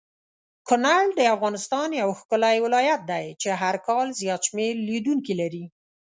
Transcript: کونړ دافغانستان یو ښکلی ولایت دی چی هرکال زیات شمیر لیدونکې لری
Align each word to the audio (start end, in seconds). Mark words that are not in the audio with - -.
کونړ 0.67 1.03
دافغانستان 1.19 1.89
یو 2.01 2.09
ښکلی 2.19 2.57
ولایت 2.65 3.01
دی 3.11 3.25
چی 3.41 3.49
هرکال 3.63 4.07
زیات 4.19 4.41
شمیر 4.47 4.75
لیدونکې 4.89 5.33
لری 5.41 5.65